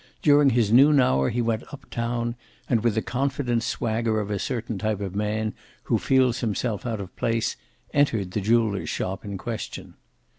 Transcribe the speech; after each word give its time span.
During 0.23 0.49
his 0.49 0.71
noon 0.71 0.99
hour 0.99 1.29
he 1.29 1.43
went 1.43 1.61
up 1.71 1.87
town 1.91 2.33
and, 2.67 2.83
with 2.83 2.95
the 2.95 3.03
confident 3.03 3.61
swagger 3.61 4.19
of 4.19 4.31
a 4.31 4.39
certain 4.39 4.79
type 4.79 4.99
of 4.99 5.13
man 5.13 5.53
who 5.83 5.99
feels 5.99 6.39
himself 6.39 6.87
out 6.87 6.99
of 6.99 7.15
place, 7.15 7.55
entered 7.93 8.31
the 8.31 8.41
jeweler's 8.41 8.89
shop 8.89 9.23
in 9.23 9.37
question. 9.37 9.93